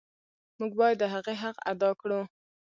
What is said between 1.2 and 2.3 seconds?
حق ادا کړو.